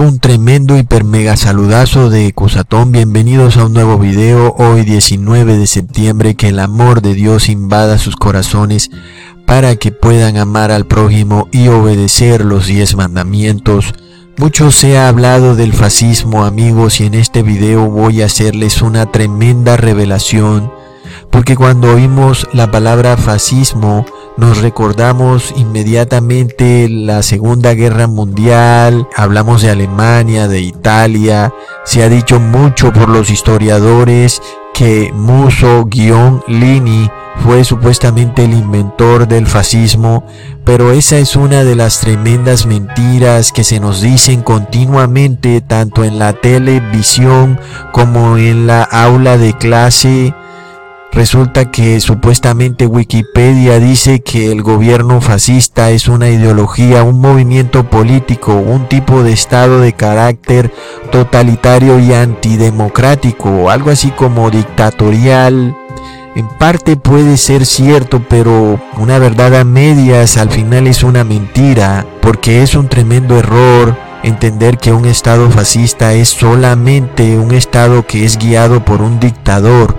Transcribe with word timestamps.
Un 0.00 0.18
tremendo 0.18 0.78
hiper 0.78 1.04
mega 1.04 1.36
saludazo 1.36 2.08
de 2.08 2.32
Cusatón. 2.32 2.90
Bienvenidos 2.90 3.58
a 3.58 3.66
un 3.66 3.74
nuevo 3.74 3.98
video. 3.98 4.54
Hoy 4.56 4.82
19 4.82 5.58
de 5.58 5.66
septiembre. 5.66 6.36
Que 6.36 6.48
el 6.48 6.58
amor 6.58 7.02
de 7.02 7.12
Dios 7.12 7.50
invada 7.50 7.98
sus 7.98 8.16
corazones 8.16 8.90
para 9.44 9.76
que 9.76 9.92
puedan 9.92 10.38
amar 10.38 10.70
al 10.70 10.86
prójimo 10.86 11.48
y 11.52 11.68
obedecer 11.68 12.46
los 12.46 12.66
diez 12.66 12.96
mandamientos. 12.96 13.92
Mucho 14.38 14.70
se 14.70 14.96
ha 14.96 15.06
hablado 15.06 15.54
del 15.54 15.74
fascismo 15.74 16.46
amigos 16.46 17.02
y 17.02 17.04
en 17.04 17.12
este 17.12 17.42
video 17.42 17.84
voy 17.90 18.22
a 18.22 18.24
hacerles 18.24 18.80
una 18.80 19.04
tremenda 19.12 19.76
revelación 19.76 20.72
porque 21.30 21.56
cuando 21.56 21.94
oímos 21.94 22.46
la 22.52 22.70
palabra 22.70 23.16
fascismo 23.16 24.04
nos 24.36 24.58
recordamos 24.58 25.52
inmediatamente 25.56 26.88
la 26.88 27.22
Segunda 27.22 27.74
Guerra 27.74 28.06
Mundial, 28.06 29.06
hablamos 29.16 29.62
de 29.62 29.70
Alemania, 29.70 30.48
de 30.48 30.60
Italia, 30.60 31.52
se 31.84 32.02
ha 32.02 32.08
dicho 32.08 32.40
mucho 32.40 32.92
por 32.92 33.08
los 33.08 33.30
historiadores 33.30 34.40
que 34.72 35.12
Musso-Lini 35.12 37.10
fue 37.44 37.64
supuestamente 37.64 38.44
el 38.44 38.52
inventor 38.52 39.26
del 39.26 39.46
fascismo, 39.46 40.24
pero 40.64 40.92
esa 40.92 41.18
es 41.18 41.36
una 41.36 41.64
de 41.64 41.74
las 41.74 42.00
tremendas 42.00 42.66
mentiras 42.66 43.52
que 43.52 43.64
se 43.64 43.80
nos 43.80 44.00
dicen 44.00 44.42
continuamente 44.42 45.60
tanto 45.60 46.04
en 46.04 46.18
la 46.18 46.32
televisión 46.32 47.58
como 47.92 48.36
en 48.36 48.66
la 48.66 48.82
aula 48.82 49.36
de 49.38 49.52
clase 49.54 50.34
Resulta 51.12 51.72
que 51.72 52.00
supuestamente 52.00 52.86
Wikipedia 52.86 53.80
dice 53.80 54.20
que 54.20 54.52
el 54.52 54.62
gobierno 54.62 55.20
fascista 55.20 55.90
es 55.90 56.06
una 56.06 56.28
ideología, 56.28 57.02
un 57.02 57.20
movimiento 57.20 57.90
político, 57.90 58.54
un 58.54 58.88
tipo 58.88 59.24
de 59.24 59.32
estado 59.32 59.80
de 59.80 59.92
carácter 59.92 60.72
totalitario 61.10 61.98
y 61.98 62.12
antidemocrático, 62.12 63.70
algo 63.70 63.90
así 63.90 64.12
como 64.12 64.50
dictatorial. 64.50 65.76
En 66.36 66.46
parte 66.46 66.96
puede 66.96 67.36
ser 67.38 67.66
cierto, 67.66 68.22
pero 68.28 68.80
una 68.96 69.18
verdad 69.18 69.56
a 69.56 69.64
medias 69.64 70.36
al 70.36 70.50
final 70.50 70.86
es 70.86 71.02
una 71.02 71.24
mentira, 71.24 72.06
porque 72.22 72.62
es 72.62 72.76
un 72.76 72.88
tremendo 72.88 73.36
error 73.36 73.96
entender 74.22 74.78
que 74.78 74.92
un 74.92 75.06
estado 75.06 75.50
fascista 75.50 76.12
es 76.12 76.28
solamente 76.28 77.36
un 77.36 77.52
estado 77.52 78.06
que 78.06 78.24
es 78.24 78.38
guiado 78.38 78.84
por 78.84 79.02
un 79.02 79.18
dictador 79.18 79.98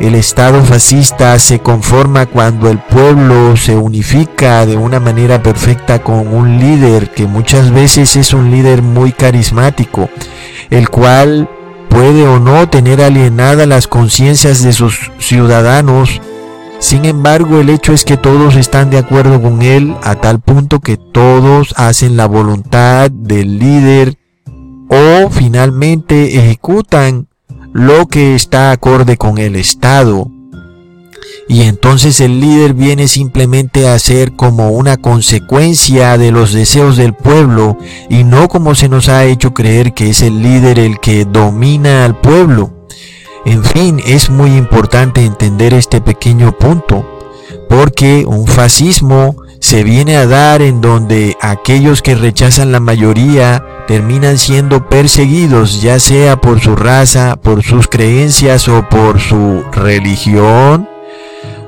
el 0.00 0.14
Estado 0.14 0.62
fascista 0.62 1.38
se 1.38 1.60
conforma 1.60 2.26
cuando 2.26 2.68
el 2.68 2.78
pueblo 2.78 3.56
se 3.56 3.76
unifica 3.76 4.66
de 4.66 4.76
una 4.76 4.98
manera 4.98 5.42
perfecta 5.42 6.02
con 6.02 6.28
un 6.28 6.58
líder 6.58 7.10
que 7.10 7.26
muchas 7.26 7.70
veces 7.70 8.16
es 8.16 8.32
un 8.32 8.50
líder 8.50 8.82
muy 8.82 9.12
carismático, 9.12 10.08
el 10.70 10.88
cual 10.88 11.48
puede 11.88 12.26
o 12.26 12.40
no 12.40 12.68
tener 12.68 13.02
alienadas 13.02 13.68
las 13.68 13.86
conciencias 13.86 14.62
de 14.62 14.72
sus 14.72 15.12
ciudadanos. 15.18 16.20
Sin 16.80 17.04
embargo, 17.04 17.60
el 17.60 17.70
hecho 17.70 17.92
es 17.92 18.04
que 18.04 18.16
todos 18.16 18.56
están 18.56 18.90
de 18.90 18.98
acuerdo 18.98 19.40
con 19.40 19.62
él 19.62 19.94
a 20.02 20.16
tal 20.16 20.40
punto 20.40 20.80
que 20.80 20.96
todos 20.96 21.74
hacen 21.76 22.16
la 22.16 22.26
voluntad 22.26 23.10
del 23.10 23.58
líder 23.58 24.16
o 24.88 25.30
finalmente 25.30 26.36
ejecutan 26.38 27.28
lo 27.72 28.06
que 28.06 28.34
está 28.34 28.70
acorde 28.70 29.16
con 29.16 29.38
el 29.38 29.56
Estado. 29.56 30.30
Y 31.48 31.62
entonces 31.62 32.20
el 32.20 32.40
líder 32.40 32.74
viene 32.74 33.08
simplemente 33.08 33.88
a 33.88 33.98
ser 33.98 34.32
como 34.32 34.70
una 34.70 34.96
consecuencia 34.96 36.16
de 36.16 36.30
los 36.30 36.52
deseos 36.52 36.96
del 36.96 37.14
pueblo 37.14 37.76
y 38.08 38.24
no 38.24 38.48
como 38.48 38.74
se 38.74 38.88
nos 38.88 39.08
ha 39.08 39.24
hecho 39.24 39.52
creer 39.52 39.92
que 39.92 40.10
es 40.10 40.22
el 40.22 40.42
líder 40.42 40.78
el 40.78 41.00
que 41.00 41.24
domina 41.24 42.04
al 42.04 42.18
pueblo. 42.20 42.72
En 43.44 43.64
fin, 43.64 44.00
es 44.06 44.30
muy 44.30 44.56
importante 44.56 45.24
entender 45.24 45.74
este 45.74 46.00
pequeño 46.00 46.56
punto, 46.56 47.04
porque 47.68 48.24
un 48.24 48.46
fascismo 48.46 49.34
se 49.72 49.84
viene 49.84 50.18
a 50.18 50.26
dar 50.26 50.60
en 50.60 50.82
donde 50.82 51.38
aquellos 51.40 52.02
que 52.02 52.14
rechazan 52.14 52.72
la 52.72 52.78
mayoría 52.78 53.64
terminan 53.88 54.36
siendo 54.36 54.86
perseguidos, 54.90 55.80
ya 55.80 55.98
sea 55.98 56.36
por 56.36 56.60
su 56.60 56.76
raza, 56.76 57.36
por 57.36 57.62
sus 57.62 57.88
creencias 57.88 58.68
o 58.68 58.86
por 58.90 59.18
su 59.18 59.64
religión. 59.72 60.90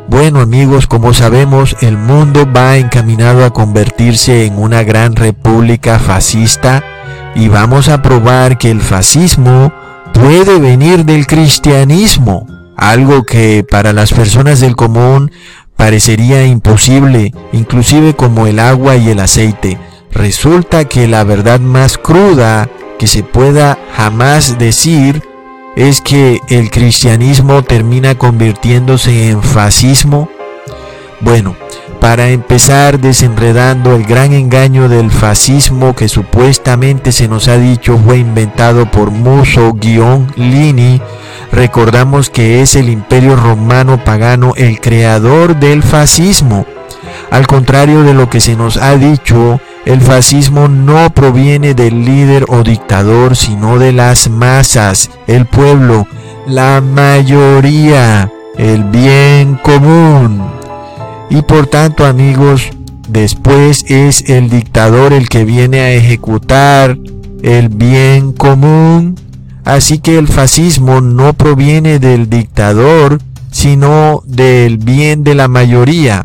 Bueno 0.07 0.41
amigos, 0.41 0.87
como 0.87 1.15
sabemos, 1.15 1.79
el 1.81 1.97
mundo 1.97 2.47
va 2.55 2.77
encaminado 2.77 3.43
a 3.43 3.55
convertirse 3.55 4.45
en 4.45 4.59
una 4.59 4.83
gran 4.83 5.17
república 5.17 5.99
fascista 5.99 6.85
y 7.35 7.49
vamos 7.49 7.89
a 7.89 8.03
probar 8.03 8.59
que 8.59 8.71
el 8.71 8.83
fascismo 8.83 9.73
puede 10.13 10.59
venir 10.59 11.07
del 11.07 11.27
cristianismo, 11.27 12.47
algo 12.77 13.25
que 13.25 13.65
para 13.65 13.95
las 13.95 14.13
personas 14.13 14.61
del 14.61 14.77
común 14.77 15.31
parecería 15.77 16.47
imposible, 16.47 17.33
inclusive 17.53 18.15
como 18.15 18.47
el 18.47 18.59
agua 18.59 18.97
y 18.97 19.11
el 19.11 19.21
aceite. 19.21 19.79
Resulta 20.13 20.85
que 20.87 21.09
la 21.09 21.25
verdad 21.25 21.61
más 21.61 21.99
cruda 21.99 22.69
que 22.99 23.07
se 23.07 23.23
pueda 23.23 23.79
jamás 23.97 24.59
decir 24.59 25.23
es 25.77 26.01
que 26.01 26.41
el 26.49 26.71
cristianismo 26.71 27.65
termina 27.65 28.17
convirtiéndose 28.17 29.29
en 29.29 29.43
fascismo. 29.43 30.29
Bueno, 31.21 31.57
para 32.05 32.29
empezar 32.29 33.01
desenredando 33.01 33.97
el 33.97 34.05
gran 34.05 34.35
engaño 34.35 34.91
del 34.91 35.11
fascismo 35.11 35.97
que 35.97 36.07
supuestamente 36.07 37.13
se 37.13 37.29
nos 37.29 37.49
ha 37.49 37.57
dicho 37.57 37.97
fue 37.97 38.19
inventado 38.19 38.85
por 38.91 39.11
Musso-Lini, 39.11 41.01
recordamos 41.51 42.29
que 42.29 42.61
es 42.61 42.77
el 42.77 42.91
imperio 42.91 43.37
romano 43.37 44.05
pagano 44.05 44.53
el 44.55 44.83
creador 44.83 45.57
del 45.57 45.83
fascismo. 45.83 46.67
Al 47.31 47.47
contrario 47.47 48.03
de 48.03 48.13
lo 48.13 48.29
que 48.29 48.41
se 48.41 48.55
nos 48.55 48.77
ha 48.77 48.97
dicho, 48.97 49.59
el 49.87 50.03
fascismo 50.03 50.69
no 50.69 51.09
proviene 51.09 51.73
del 51.73 52.05
líder 52.05 52.45
o 52.49 52.63
dictador, 52.63 53.35
sino 53.35 53.79
de 53.79 53.93
las 53.93 54.29
masas, 54.29 55.11
el 55.27 55.47
pueblo, 55.47 56.07
la 56.47 56.83
mayoría, 56.83 58.31
el 58.59 58.85
bien 58.85 59.55
común. 59.55 60.54
Y 61.35 61.43
por 61.43 61.67
tanto, 61.67 62.07
amigos, 62.07 62.71
después 63.09 63.85
es 63.89 64.31
el 64.31 64.49
dictador 64.51 65.13
el 65.13 65.29
que 65.29 65.45
viene 65.45 65.81
a 65.81 65.91
ejecutar 65.91 66.97
el 67.43 67.71
bien 67.71 68.33
común. 68.33 69.17
Así 69.65 69.99
que 69.99 70.17
el 70.17 70.29
fascismo 70.29 71.01
no 71.01 71.33
proviene 71.33 71.99
del 71.99 72.31
dictador, 72.31 73.21
sino 73.51 74.23
del 74.27 74.79
bien 74.79 75.25
de 75.25 75.35
la 75.35 75.49
mayoría. 75.49 76.25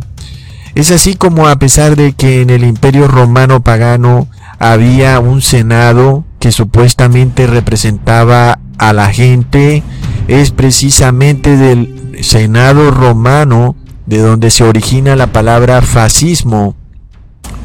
Es 0.76 0.92
así 0.92 1.16
como 1.16 1.48
a 1.48 1.58
pesar 1.58 1.96
de 1.96 2.14
que 2.14 2.44
en 2.44 2.52
el 2.52 2.64
imperio 2.64 3.08
romano 3.08 3.64
pagano 3.64 4.28
había 4.60 5.20
un 5.20 5.42
senado 5.42 6.24
que 6.38 6.52
supuestamente 6.52 7.48
representaba 7.48 8.60
a 8.78 8.94
la 8.94 9.12
gente, 9.12 9.82
es 10.28 10.52
precisamente 10.52 11.58
del 11.58 12.20
senado 12.22 12.92
romano 12.92 13.76
de 14.10 14.18
donde 14.18 14.50
se 14.50 14.64
origina 14.64 15.16
la 15.16 15.28
palabra 15.28 15.84
fascismo, 15.84 16.76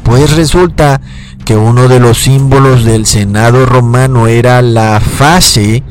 pues 0.03 0.35
resulta 0.35 1.01
que 1.43 1.57
uno 1.57 1.87
de 1.87 1.99
los 1.99 2.19
símbolos 2.19 2.85
del 2.85 3.07
Senado 3.07 3.65
romano 3.65 4.27
era 4.27 4.61
la 4.61 4.99
fase, 4.99 5.83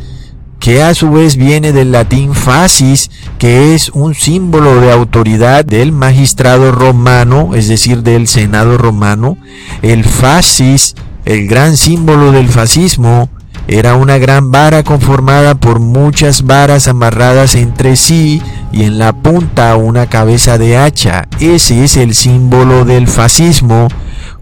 que 0.60 0.80
a 0.80 0.94
su 0.94 1.10
vez 1.10 1.34
viene 1.36 1.72
del 1.72 1.90
latín 1.90 2.34
fascis, 2.34 3.10
que 3.38 3.74
es 3.74 3.88
un 3.90 4.14
símbolo 4.14 4.80
de 4.80 4.92
autoridad 4.92 5.64
del 5.64 5.90
magistrado 5.90 6.70
romano, 6.70 7.56
es 7.56 7.66
decir, 7.66 8.04
del 8.04 8.28
Senado 8.28 8.78
romano. 8.78 9.36
El 9.82 10.04
fascis, 10.04 10.94
el 11.24 11.48
gran 11.48 11.76
símbolo 11.76 12.30
del 12.30 12.48
fascismo, 12.48 13.28
era 13.66 13.94
una 13.94 14.19
gran 14.19 14.50
vara 14.50 14.82
conformada 14.82 15.55
por 15.55 15.81
muchas 15.81 16.43
varas 16.43 16.87
amarradas 16.87 17.55
entre 17.55 17.96
sí 17.96 18.43
y 18.72 18.84
en 18.84 18.99
la 18.99 19.14
punta 19.14 19.76
una 19.76 20.06
cabeza 20.06 20.58
de 20.58 20.76
hacha. 20.76 21.28
Ese 21.40 21.82
es 21.82 21.96
el 21.96 22.14
símbolo 22.14 22.84
del 22.84 23.08
fascismo. 23.08 23.88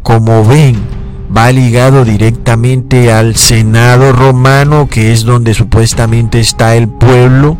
Como 0.02 0.44
ven, 0.44 0.76
va 1.34 1.52
ligado 1.52 2.04
directamente 2.04 3.12
al 3.12 3.36
Senado 3.36 4.12
romano, 4.12 4.88
que 4.88 5.12
es 5.12 5.24
donde 5.24 5.54
supuestamente 5.54 6.40
está 6.40 6.74
el 6.74 6.88
pueblo. 6.88 7.56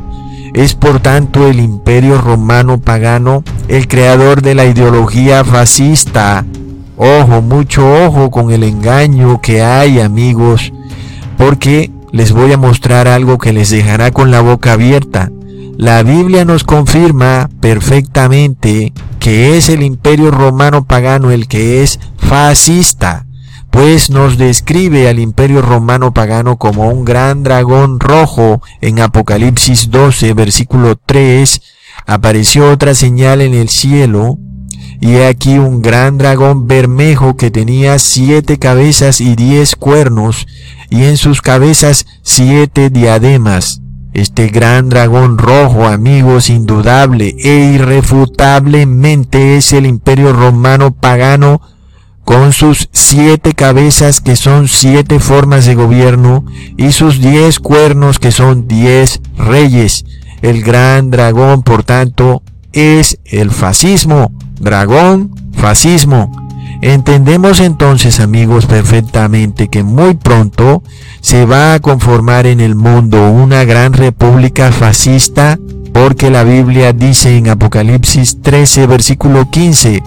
Es 0.55 0.75
por 0.75 0.99
tanto 0.99 1.47
el 1.47 1.61
imperio 1.61 2.21
romano 2.21 2.81
pagano 2.81 3.45
el 3.69 3.87
creador 3.87 4.43
de 4.43 4.57
la 4.57 4.67
ideología 4.67 5.45
fascista. 5.45 6.45
Ojo, 6.97 7.41
mucho 7.41 8.05
ojo 8.05 8.31
con 8.31 8.51
el 8.51 8.65
engaño 8.65 9.41
que 9.41 9.63
hay 9.63 10.01
amigos 10.01 10.73
porque 11.45 11.91
les 12.13 12.31
voy 12.31 12.53
a 12.53 12.57
mostrar 12.57 13.09
algo 13.09 13.37
que 13.37 13.53
les 13.53 13.69
dejará 13.69 14.13
con 14.13 14.31
la 14.31 14.41
boca 14.41 14.75
abierta. 14.75 15.33
La 15.77 16.05
Biblia 16.05 16.45
nos 16.45 16.63
confirma 16.63 17.51
perfectamente 17.61 18.93
que 19.19 19.57
es 19.57 19.69
el 19.69 19.83
imperio 19.83 20.31
romano 20.31 20.85
pagano 20.87 21.33
el 21.33 21.49
que 21.49 21.83
es 21.83 21.99
fascista. 22.17 23.27
pues 23.73 24.09
nos 24.09 24.39
describe 24.39 25.09
al 25.09 25.19
imperio 25.19 25.63
romano 25.63 26.15
pagano 26.15 26.59
como 26.59 26.89
un 26.89 27.05
gran 27.05 27.43
dragón 27.43 27.99
rojo 27.99 28.63
en 28.81 29.01
Apocalipsis 29.01 29.91
12, 29.91 30.35
versículo 30.35 30.95
3. 30.95 31.61
Apareció 32.07 32.71
otra 32.71 32.95
señal 32.95 33.41
en 33.41 33.55
el 33.55 33.69
cielo, 33.69 34.39
y 35.03 35.17
he 35.17 35.27
aquí 35.27 35.59
un 35.59 35.83
gran 35.83 36.17
dragón 36.17 36.69
bermejo 36.69 37.37
que 37.37 37.51
tenía 37.51 37.99
siete 37.99 38.61
cabezas 38.61 39.21
y 39.21 39.35
diez 39.35 39.75
cuernos, 39.75 40.47
y 40.93 41.05
en 41.05 41.17
sus 41.17 41.41
cabezas 41.41 42.07
siete 42.23 42.91
diademas. 42.91 43.81
Este 44.13 44.49
gran 44.49 44.91
dragón 44.91 45.39
rojo, 45.39 45.87
amigos, 45.87 46.51
indudable 46.51 47.35
e 47.39 47.73
irrefutablemente 47.75 49.57
es 49.57 49.73
el 49.73 49.87
imperio 49.87 50.35
romano 50.35 50.93
pagano 50.93 51.63
con 52.25 52.53
sus 52.53 52.91
siete 52.93 53.55
cabezas 53.55 54.21
que 54.21 54.37
son 54.37 54.69
siete 54.69 55.19
formas 55.19 55.65
de 55.65 55.77
gobierno 55.77 56.45
y 56.77 56.93
sus 56.93 57.23
diez 57.23 57.59
cuernos 57.59 58.19
que 58.19 58.31
son 58.31 58.69
diez 58.69 59.23
reyes. 59.39 60.05
El 60.43 60.63
gran 60.63 61.11
dragón, 61.11 61.63
por 61.63 61.85
tanto, 61.85 62.43
es 62.75 63.19
el 63.25 63.51
fascismo. 63.51 64.31
Dragón, 64.61 65.35
fascismo. 65.55 66.42
Entendemos 66.83 67.61
entonces, 67.61 68.19
amigos, 68.19 68.67
perfectamente 68.67 69.69
que 69.69 69.85
muy 69.85 70.15
pronto 70.15 70.83
se 71.21 71.47
va 71.47 71.75
a 71.75 71.79
conformar 71.79 72.49
en 72.49 72.59
el 72.59 72.75
mundo 72.75 73.31
una 73.31 73.63
gran 73.65 73.93
república 73.93 74.73
fascista 74.73 75.61
porque 75.93 76.29
la 76.29 76.43
Biblia 76.43 76.93
dice 76.93 77.37
en 77.37 77.49
Apocalipsis 77.49 78.43
13, 78.43 78.89
versículo 78.89 79.49
15, 79.49 80.03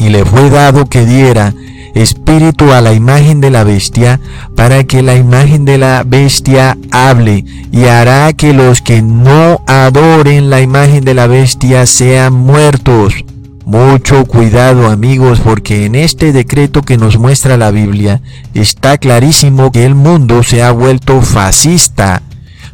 y 0.00 0.08
le 0.08 0.24
fue 0.24 0.50
dado 0.50 0.86
que 0.86 1.06
diera 1.06 1.54
espíritu 1.94 2.72
a 2.72 2.80
la 2.80 2.92
imagen 2.92 3.40
de 3.40 3.50
la 3.50 3.62
bestia, 3.62 4.18
para 4.56 4.82
que 4.82 5.02
la 5.02 5.14
imagen 5.14 5.64
de 5.64 5.78
la 5.78 6.02
bestia 6.04 6.76
hable, 6.90 7.44
y 7.70 7.84
hará 7.84 8.32
que 8.32 8.52
los 8.52 8.82
que 8.82 9.02
no 9.02 9.62
adoren 9.68 10.50
la 10.50 10.60
imagen 10.60 11.04
de 11.04 11.14
la 11.14 11.28
bestia 11.28 11.86
sean 11.86 12.34
muertos. 12.34 13.24
Mucho 13.66 14.26
cuidado 14.26 14.88
amigos, 14.88 15.40
porque 15.40 15.86
en 15.86 15.96
este 15.96 16.32
decreto 16.32 16.82
que 16.82 16.96
nos 16.96 17.18
muestra 17.18 17.56
la 17.56 17.72
Biblia 17.72 18.22
está 18.54 18.96
clarísimo 18.96 19.72
que 19.72 19.84
el 19.84 19.96
mundo 19.96 20.44
se 20.44 20.62
ha 20.62 20.70
vuelto 20.70 21.20
fascista, 21.20 22.22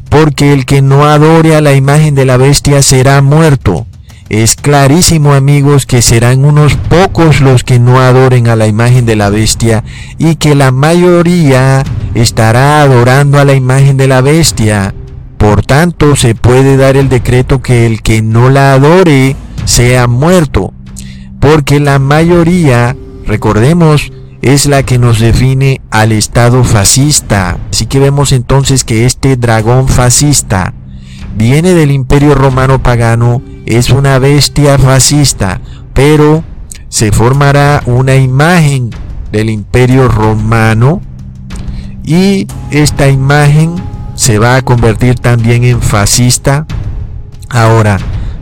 porque 0.09 0.53
el 0.53 0.67
que 0.67 0.83
no 0.83 1.05
adore 1.05 1.55
a 1.55 1.61
la 1.61 1.73
imagen 1.73 2.13
de 2.13 2.25
la 2.25 2.37
bestia 2.37 2.83
será 2.83 3.23
muerto. 3.23 3.87
Es 4.29 4.55
clarísimo 4.55 5.33
amigos 5.33 5.87
que 5.87 6.03
serán 6.03 6.45
unos 6.45 6.75
pocos 6.75 7.41
los 7.41 7.63
que 7.63 7.79
no 7.79 7.99
adoren 7.99 8.47
a 8.47 8.55
la 8.55 8.67
imagen 8.67 9.07
de 9.07 9.15
la 9.15 9.31
bestia 9.31 9.83
y 10.19 10.35
que 10.35 10.53
la 10.53 10.69
mayoría 10.71 11.83
estará 12.13 12.83
adorando 12.83 13.39
a 13.39 13.45
la 13.45 13.55
imagen 13.55 13.97
de 13.97 14.07
la 14.07 14.21
bestia. 14.21 14.93
Por 15.39 15.65
tanto, 15.65 16.15
se 16.15 16.35
puede 16.35 16.77
dar 16.77 16.97
el 16.97 17.09
decreto 17.09 17.63
que 17.63 17.87
el 17.87 18.03
que 18.03 18.21
no 18.21 18.51
la 18.51 18.73
adore 18.73 19.35
sea 19.65 20.05
muerto, 20.05 20.71
porque 21.43 21.81
la 21.81 21.99
mayoría, 21.99 22.95
recordemos, 23.27 24.13
es 24.41 24.65
la 24.65 24.83
que 24.83 24.97
nos 24.97 25.19
define 25.19 25.81
al 25.91 26.13
Estado 26.13 26.63
fascista. 26.63 27.57
Así 27.69 27.85
que 27.85 27.99
vemos 27.99 28.31
entonces 28.31 28.85
que 28.85 29.05
este 29.05 29.35
dragón 29.35 29.89
fascista 29.89 30.73
viene 31.35 31.73
del 31.73 31.91
imperio 31.91 32.33
romano 32.33 32.81
pagano, 32.81 33.41
es 33.65 33.89
una 33.89 34.19
bestia 34.19 34.77
fascista, 34.77 35.59
pero 35.93 36.45
se 36.87 37.11
formará 37.11 37.83
una 37.87 38.15
imagen 38.15 38.91
del 39.33 39.49
imperio 39.49 40.07
romano 40.07 41.01
y 42.05 42.47
esta 42.71 43.09
imagen 43.09 43.75
se 44.15 44.39
va 44.39 44.55
a 44.55 44.61
convertir 44.61 45.15
también 45.15 45.65
en 45.65 45.81
fascista. 45.81 46.65
Ahora, 47.49 47.97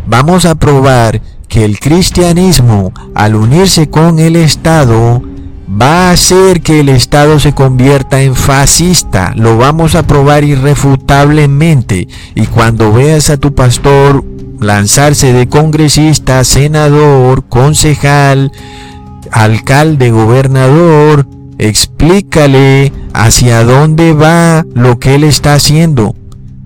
vamos 0.05 0.45
a 0.45 0.53
probar 0.53 1.19
que 1.51 1.65
el 1.65 1.79
cristianismo, 1.79 2.93
al 3.13 3.35
unirse 3.35 3.89
con 3.89 4.19
el 4.19 4.37
Estado, 4.37 5.21
va 5.69 6.07
a 6.07 6.11
hacer 6.11 6.61
que 6.61 6.79
el 6.79 6.87
Estado 6.87 7.39
se 7.39 7.53
convierta 7.53 8.21
en 8.21 8.35
fascista. 8.35 9.33
Lo 9.35 9.57
vamos 9.57 9.95
a 9.95 10.07
probar 10.07 10.45
irrefutablemente. 10.45 12.07
Y 12.35 12.45
cuando 12.45 12.93
veas 12.93 13.29
a 13.29 13.35
tu 13.35 13.53
pastor 13.53 14.23
lanzarse 14.61 15.33
de 15.33 15.49
congresista, 15.49 16.45
senador, 16.45 17.43
concejal, 17.49 18.53
alcalde, 19.29 20.09
gobernador, 20.09 21.27
explícale 21.57 22.93
hacia 23.13 23.65
dónde 23.65 24.13
va 24.13 24.65
lo 24.73 24.99
que 24.99 25.15
él 25.15 25.25
está 25.25 25.55
haciendo. 25.55 26.15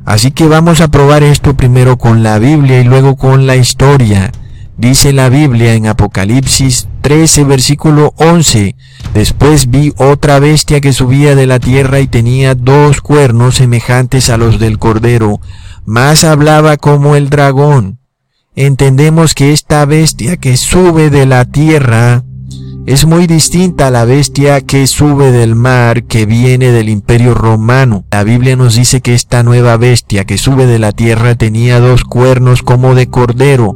Así 0.05 0.29
que 0.29 0.47
vamos 0.47 0.79
a 0.79 0.89
probar 0.89 1.23
esto 1.23 1.57
primero 1.57 1.97
con 1.97 2.21
la 2.21 2.37
Biblia 2.37 2.79
y 2.81 2.83
luego 2.83 3.15
con 3.15 3.47
la 3.47 3.55
historia. 3.55 4.31
Dice 4.77 5.13
la 5.13 5.29
Biblia 5.29 5.73
en 5.73 5.87
Apocalipsis 5.87 6.89
13, 7.01 7.45
versículo 7.45 8.13
11. 8.17 8.75
Después 9.13 9.69
vi 9.69 9.93
otra 9.97 10.39
bestia 10.39 10.81
que 10.81 10.91
subía 10.91 11.33
de 11.33 11.47
la 11.47 11.59
tierra 11.59 12.01
y 12.01 12.07
tenía 12.07 12.55
dos 12.55 12.99
cuernos 12.99 13.55
semejantes 13.55 14.29
a 14.29 14.35
los 14.35 14.59
del 14.59 14.77
cordero, 14.77 15.39
mas 15.85 16.25
hablaba 16.25 16.75
como 16.75 17.15
el 17.15 17.29
dragón. 17.29 17.99
Entendemos 18.57 19.33
que 19.33 19.53
esta 19.53 19.85
bestia 19.85 20.35
que 20.35 20.57
sube 20.57 21.09
de 21.09 21.25
la 21.25 21.45
tierra 21.45 22.25
es 22.85 23.05
muy 23.05 23.25
distinta 23.25 23.87
a 23.87 23.91
la 23.91 24.05
bestia 24.05 24.61
que 24.61 24.85
sube 24.85 25.31
del 25.31 25.55
mar, 25.55 26.03
que 26.03 26.27
viene 26.27 26.71
del 26.71 26.89
imperio 26.89 27.33
romano. 27.33 28.05
La 28.11 28.23
Biblia 28.23 28.55
nos 28.55 28.75
dice 28.75 29.01
que 29.01 29.15
esta 29.15 29.41
nueva 29.41 29.75
bestia 29.77 30.25
que 30.25 30.37
sube 30.37 30.67
de 30.67 30.77
la 30.77 30.91
tierra 30.91 31.33
tenía 31.33 31.79
dos 31.79 32.03
cuernos 32.03 32.61
como 32.61 32.93
de 32.93 33.07
cordero, 33.07 33.75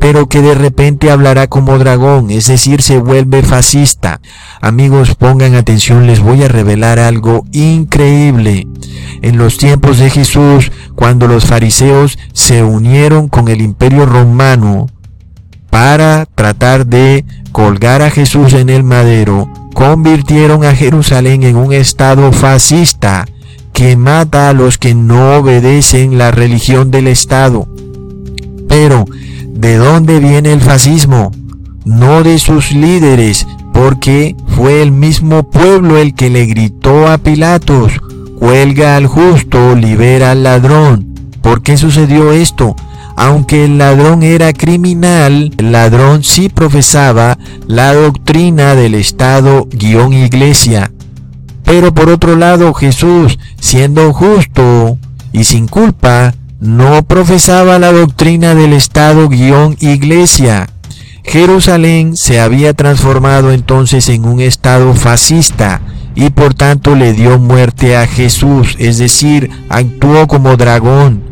pero 0.00 0.28
que 0.28 0.40
de 0.40 0.54
repente 0.54 1.10
hablará 1.10 1.48
como 1.48 1.78
dragón, 1.78 2.30
es 2.30 2.46
decir, 2.46 2.82
se 2.82 2.98
vuelve 2.98 3.42
fascista. 3.42 4.20
Amigos, 4.60 5.14
pongan 5.14 5.54
atención, 5.54 6.06
les 6.06 6.20
voy 6.20 6.42
a 6.42 6.48
revelar 6.48 6.98
algo 6.98 7.44
increíble. 7.52 8.66
En 9.22 9.38
los 9.38 9.56
tiempos 9.56 9.98
de 9.98 10.10
Jesús, 10.10 10.70
cuando 10.94 11.26
los 11.26 11.46
fariseos 11.46 12.18
se 12.32 12.62
unieron 12.62 13.28
con 13.28 13.48
el 13.48 13.60
imperio 13.60 14.06
romano 14.06 14.86
para 15.70 16.26
tratar 16.34 16.86
de 16.86 17.24
colgar 17.52 18.02
a 18.02 18.10
Jesús 18.10 18.52
en 18.52 18.68
el 18.68 18.84
madero, 18.84 19.50
convirtieron 19.74 20.64
a 20.64 20.74
Jerusalén 20.74 21.42
en 21.42 21.56
un 21.56 21.72
estado 21.72 22.32
fascista 22.32 23.26
que 23.72 23.96
mata 23.96 24.48
a 24.48 24.54
los 24.54 24.76
que 24.76 24.94
no 24.94 25.36
obedecen 25.36 26.18
la 26.18 26.30
religión 26.32 26.90
del 26.90 27.06
Estado. 27.06 27.68
Pero 28.68 29.04
¿De 29.58 29.76
dónde 29.76 30.20
viene 30.20 30.52
el 30.52 30.60
fascismo? 30.60 31.32
No 31.84 32.22
de 32.22 32.38
sus 32.38 32.70
líderes, 32.70 33.44
porque 33.72 34.36
fue 34.54 34.82
el 34.82 34.92
mismo 34.92 35.50
pueblo 35.50 35.98
el 35.98 36.14
que 36.14 36.30
le 36.30 36.46
gritó 36.46 37.08
a 37.08 37.18
Pilatos, 37.18 37.94
cuelga 38.38 38.94
al 38.94 39.08
justo, 39.08 39.74
libera 39.74 40.30
al 40.30 40.44
ladrón. 40.44 41.12
¿Por 41.42 41.62
qué 41.62 41.76
sucedió 41.76 42.30
esto? 42.30 42.76
Aunque 43.16 43.64
el 43.64 43.78
ladrón 43.78 44.22
era 44.22 44.52
criminal, 44.52 45.52
el 45.58 45.72
ladrón 45.72 46.22
sí 46.22 46.48
profesaba 46.48 47.36
la 47.66 47.92
doctrina 47.94 48.76
del 48.76 48.94
Estado 48.94 49.66
guion 49.72 50.12
iglesia. 50.12 50.92
Pero 51.64 51.92
por 51.92 52.10
otro 52.10 52.36
lado, 52.36 52.72
Jesús, 52.74 53.40
siendo 53.58 54.12
justo 54.12 54.98
y 55.32 55.42
sin 55.42 55.66
culpa, 55.66 56.32
no 56.60 57.04
profesaba 57.04 57.78
la 57.78 57.92
doctrina 57.92 58.54
del 58.54 58.72
Estado 58.72 59.28
guion 59.28 59.76
iglesia. 59.80 60.68
Jerusalén 61.22 62.16
se 62.16 62.40
había 62.40 62.74
transformado 62.74 63.52
entonces 63.52 64.08
en 64.08 64.24
un 64.24 64.40
Estado 64.40 64.94
fascista 64.94 65.80
y 66.14 66.30
por 66.30 66.54
tanto 66.54 66.96
le 66.96 67.12
dio 67.12 67.38
muerte 67.38 67.96
a 67.96 68.06
Jesús, 68.06 68.74
es 68.78 68.98
decir, 68.98 69.50
actuó 69.68 70.26
como 70.26 70.56
dragón. 70.56 71.22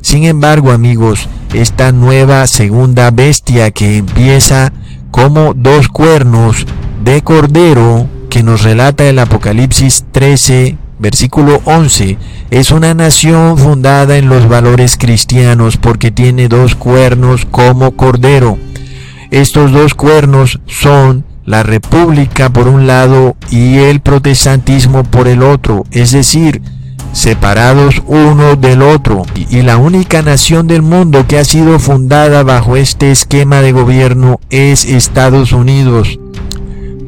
Sin 0.00 0.24
embargo, 0.24 0.72
amigos, 0.72 1.28
esta 1.52 1.92
nueva 1.92 2.46
segunda 2.48 3.10
bestia 3.12 3.70
que 3.70 3.98
empieza 3.98 4.72
como 5.12 5.54
dos 5.54 5.88
cuernos 5.88 6.66
de 7.04 7.22
cordero 7.22 8.08
que 8.30 8.42
nos 8.42 8.62
relata 8.62 9.04
el 9.04 9.20
Apocalipsis 9.20 10.06
13, 10.10 10.76
versículo 11.02 11.60
11, 11.64 12.16
es 12.50 12.70
una 12.70 12.94
nación 12.94 13.58
fundada 13.58 14.16
en 14.16 14.28
los 14.28 14.48
valores 14.48 14.96
cristianos 14.96 15.76
porque 15.76 16.10
tiene 16.10 16.48
dos 16.48 16.76
cuernos 16.76 17.44
como 17.44 17.90
cordero. 17.90 18.56
Estos 19.30 19.72
dos 19.72 19.94
cuernos 19.94 20.60
son 20.66 21.24
la 21.44 21.62
república 21.64 22.50
por 22.50 22.68
un 22.68 22.86
lado 22.86 23.36
y 23.50 23.78
el 23.78 24.00
protestantismo 24.00 25.02
por 25.02 25.26
el 25.26 25.42
otro, 25.42 25.84
es 25.90 26.12
decir, 26.12 26.62
separados 27.12 28.02
uno 28.06 28.56
del 28.56 28.82
otro. 28.82 29.22
Y 29.50 29.62
la 29.62 29.76
única 29.78 30.22
nación 30.22 30.68
del 30.68 30.82
mundo 30.82 31.26
que 31.26 31.38
ha 31.38 31.44
sido 31.44 31.78
fundada 31.78 32.44
bajo 32.44 32.76
este 32.76 33.10
esquema 33.10 33.60
de 33.60 33.72
gobierno 33.72 34.38
es 34.50 34.84
Estados 34.84 35.52
Unidos. 35.52 36.18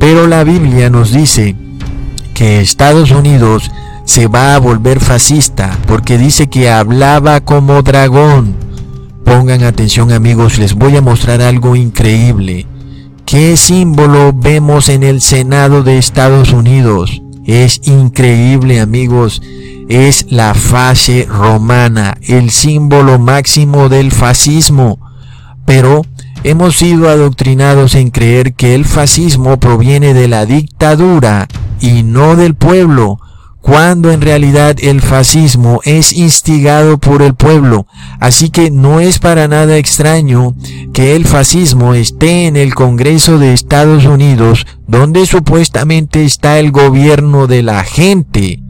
Pero 0.00 0.26
la 0.26 0.42
Biblia 0.42 0.90
nos 0.90 1.12
dice 1.12 1.54
que 2.34 2.60
Estados 2.60 3.12
Unidos 3.12 3.70
se 4.04 4.26
va 4.26 4.54
a 4.54 4.58
volver 4.58 5.00
fascista 5.00 5.78
porque 5.86 6.18
dice 6.18 6.48
que 6.48 6.68
hablaba 6.68 7.40
como 7.40 7.82
dragón. 7.82 8.54
Pongan 9.24 9.62
atención 9.62 10.12
amigos, 10.12 10.58
les 10.58 10.74
voy 10.74 10.96
a 10.96 11.00
mostrar 11.00 11.40
algo 11.40 11.76
increíble. 11.76 12.66
¿Qué 13.24 13.56
símbolo 13.56 14.34
vemos 14.34 14.90
en 14.90 15.02
el 15.02 15.22
Senado 15.22 15.82
de 15.82 15.96
Estados 15.96 16.52
Unidos? 16.52 17.22
Es 17.46 17.80
increíble 17.84 18.80
amigos, 18.80 19.40
es 19.88 20.26
la 20.30 20.54
fase 20.54 21.26
romana, 21.28 22.18
el 22.22 22.50
símbolo 22.50 23.18
máximo 23.18 23.88
del 23.88 24.12
fascismo. 24.12 24.98
Pero 25.64 26.02
hemos 26.42 26.76
sido 26.76 27.08
adoctrinados 27.08 27.94
en 27.94 28.10
creer 28.10 28.52
que 28.54 28.74
el 28.74 28.84
fascismo 28.84 29.58
proviene 29.58 30.12
de 30.12 30.28
la 30.28 30.44
dictadura 30.44 31.48
y 31.80 32.02
no 32.02 32.36
del 32.36 32.54
pueblo 32.54 33.18
cuando 33.64 34.12
en 34.12 34.20
realidad 34.20 34.76
el 34.82 35.00
fascismo 35.00 35.80
es 35.84 36.12
instigado 36.12 36.98
por 36.98 37.22
el 37.22 37.34
pueblo. 37.34 37.86
Así 38.20 38.50
que 38.50 38.70
no 38.70 39.00
es 39.00 39.18
para 39.18 39.48
nada 39.48 39.78
extraño 39.78 40.54
que 40.92 41.16
el 41.16 41.24
fascismo 41.24 41.94
esté 41.94 42.46
en 42.46 42.56
el 42.56 42.74
Congreso 42.74 43.38
de 43.38 43.54
Estados 43.54 44.04
Unidos, 44.04 44.66
donde 44.86 45.24
supuestamente 45.24 46.24
está 46.24 46.58
el 46.58 46.72
gobierno 46.72 47.46
de 47.46 47.62
la 47.62 47.84
gente. 47.84 48.60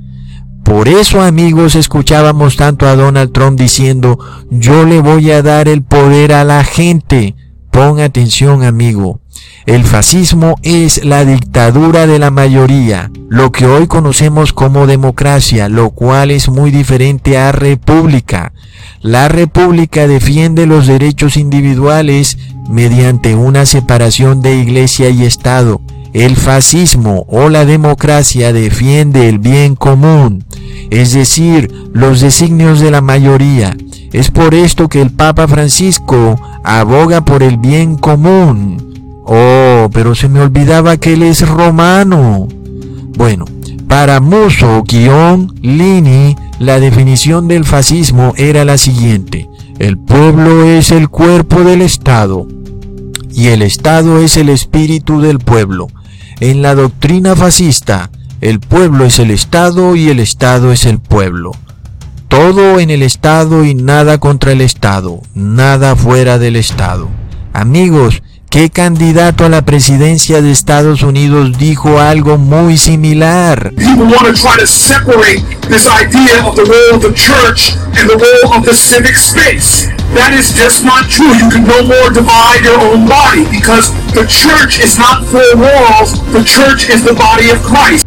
Por 0.62 0.88
eso 0.88 1.22
amigos 1.22 1.74
escuchábamos 1.74 2.54
tanto 2.54 2.86
a 2.86 2.94
Donald 2.94 3.32
Trump 3.32 3.58
diciendo, 3.58 4.16
yo 4.48 4.84
le 4.84 5.00
voy 5.00 5.32
a 5.32 5.42
dar 5.42 5.66
el 5.66 5.82
poder 5.82 6.32
a 6.32 6.44
la 6.44 6.62
gente. 6.62 7.34
Pon 7.72 7.98
atención 7.98 8.62
amigo. 8.62 9.23
El 9.66 9.84
fascismo 9.84 10.56
es 10.62 11.06
la 11.06 11.24
dictadura 11.24 12.06
de 12.06 12.18
la 12.18 12.30
mayoría, 12.30 13.10
lo 13.30 13.50
que 13.50 13.64
hoy 13.64 13.86
conocemos 13.86 14.52
como 14.52 14.86
democracia, 14.86 15.70
lo 15.70 15.88
cual 15.88 16.30
es 16.30 16.50
muy 16.50 16.70
diferente 16.70 17.38
a 17.38 17.50
república. 17.50 18.52
La 19.00 19.28
república 19.28 20.06
defiende 20.06 20.66
los 20.66 20.86
derechos 20.86 21.38
individuales 21.38 22.36
mediante 22.68 23.36
una 23.36 23.64
separación 23.64 24.42
de 24.42 24.54
iglesia 24.54 25.08
y 25.08 25.24
Estado. 25.24 25.80
El 26.12 26.36
fascismo 26.36 27.24
o 27.30 27.48
la 27.48 27.64
democracia 27.64 28.52
defiende 28.52 29.30
el 29.30 29.38
bien 29.38 29.76
común, 29.76 30.44
es 30.90 31.14
decir, 31.14 31.72
los 31.94 32.20
designios 32.20 32.80
de 32.80 32.90
la 32.90 33.00
mayoría. 33.00 33.74
Es 34.12 34.30
por 34.30 34.54
esto 34.54 34.90
que 34.90 35.00
el 35.00 35.10
Papa 35.10 35.48
Francisco 35.48 36.38
aboga 36.62 37.24
por 37.24 37.42
el 37.42 37.56
bien 37.56 37.96
común 37.96 38.93
Oh, 39.24 39.88
pero 39.92 40.14
se 40.14 40.28
me 40.28 40.40
olvidaba 40.40 40.98
que 40.98 41.14
él 41.14 41.22
es 41.22 41.48
romano. 41.48 42.46
Bueno, 43.16 43.46
para 43.88 44.20
Musso-Lini, 44.20 44.76
la 46.58 46.78
definición 46.80 47.48
del 47.48 47.64
fascismo 47.64 48.34
era 48.36 48.64
la 48.64 48.76
siguiente. 48.76 49.48
El 49.78 49.98
pueblo 49.98 50.64
es 50.64 50.92
el 50.92 51.08
cuerpo 51.08 51.60
del 51.60 51.82
Estado 51.82 52.46
y 53.32 53.48
el 53.48 53.62
Estado 53.62 54.20
es 54.20 54.36
el 54.36 54.48
espíritu 54.48 55.20
del 55.20 55.38
pueblo. 55.38 55.88
En 56.40 56.62
la 56.62 56.74
doctrina 56.74 57.34
fascista, 57.34 58.10
el 58.40 58.60
pueblo 58.60 59.04
es 59.04 59.18
el 59.18 59.30
Estado 59.30 59.96
y 59.96 60.08
el 60.10 60.20
Estado 60.20 60.70
es 60.72 60.84
el 60.84 61.00
pueblo. 61.00 61.52
Todo 62.28 62.78
en 62.78 62.90
el 62.90 63.02
Estado 63.02 63.64
y 63.64 63.74
nada 63.74 64.18
contra 64.18 64.52
el 64.52 64.60
Estado, 64.60 65.22
nada 65.34 65.96
fuera 65.96 66.38
del 66.38 66.56
Estado. 66.56 67.08
Amigos, 67.52 68.22
¿Qué 68.54 68.70
candidato 68.70 69.44
a 69.44 69.48
la 69.48 69.62
presidencia 69.62 70.40
de 70.40 70.52
Estados 70.52 71.02
Unidos 71.02 71.58
dijo 71.58 71.98
algo 71.98 72.38
muy 72.38 72.76
similar? 72.78 73.74
That 80.14 80.32
is 80.38 80.54
just 80.54 80.84
not 80.84 81.08
true. 81.08 81.34
You 81.36 81.48
can 81.48 81.66
no 81.66 81.82
more 81.82 82.10
divide 82.12 82.62
your 82.62 82.78
own 82.78 83.08
body 83.08 83.44
because 83.50 83.90
the 84.12 84.24
church 84.24 84.78
is 84.78 85.00
not 85.00 85.24
four 85.24 85.56
walls. 85.56 86.22
The 86.32 86.44
church 86.44 86.88
is 86.88 87.02
the 87.02 87.14
body 87.14 87.50
of 87.50 87.60
Christ. 87.64 88.06